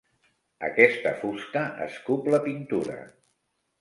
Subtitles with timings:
[0.67, 2.97] Aquesta fusta escup la pintura.